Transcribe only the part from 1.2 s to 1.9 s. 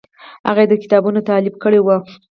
تالیف کړی و.